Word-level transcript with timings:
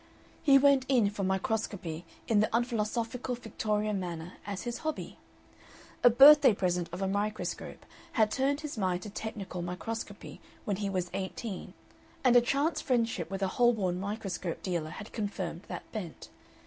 He 0.41 0.57
"went 0.57 0.87
in" 0.89 1.11
for 1.11 1.23
microscopy 1.23 2.05
in 2.27 2.39
the 2.39 2.49
unphilosophical 2.57 3.35
Victorian 3.35 3.99
manner 3.99 4.33
as 4.47 4.63
his 4.63 4.79
"hobby." 4.79 5.19
A 6.03 6.09
birthday 6.09 6.55
present 6.55 6.89
of 6.91 7.03
a 7.03 7.07
microscope 7.07 7.85
had 8.13 8.31
turned 8.31 8.61
his 8.61 8.79
mind 8.79 9.03
to 9.03 9.11
technical 9.11 9.61
microscopy 9.61 10.41
when 10.65 10.77
he 10.77 10.89
was 10.89 11.11
eighteen, 11.13 11.75
and 12.23 12.35
a 12.35 12.41
chance 12.41 12.81
friendship 12.81 13.29
with 13.29 13.43
a 13.43 13.47
Holborn 13.61 13.99
microscope 13.99 14.63
dealer 14.63 14.89
had 14.89 15.13
confirmed 15.13 15.65
that 15.67 15.83
bent. 15.91 16.29